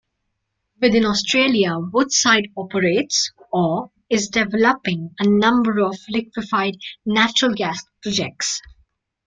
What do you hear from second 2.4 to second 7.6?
operates or is developing a number of liquefied natural